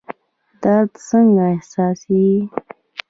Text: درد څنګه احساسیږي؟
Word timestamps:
درد 0.61 0.89
څنګه 1.07 1.43
احساسیږي؟ 1.55 2.37